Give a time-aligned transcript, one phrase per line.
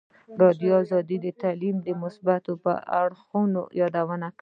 [0.33, 2.51] ازادي راډیو د تعلیم د مثبتو
[3.01, 4.39] اړخونو یادونه کړې.